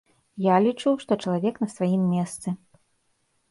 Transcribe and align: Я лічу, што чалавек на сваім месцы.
Я 0.45 0.55
лічу, 0.67 0.93
што 1.03 1.17
чалавек 1.27 1.55
на 1.65 1.69
сваім 1.75 2.03
месцы. 2.17 2.57